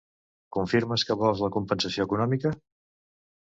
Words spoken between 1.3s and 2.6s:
la compensació econòmica?